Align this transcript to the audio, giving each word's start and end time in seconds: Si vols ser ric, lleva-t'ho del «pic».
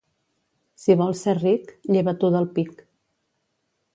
Si 0.83 0.95
vols 1.01 1.21
ser 1.27 1.35
ric, 1.41 1.69
lleva-t'ho 1.97 2.33
del 2.37 2.49
«pic». 2.57 2.83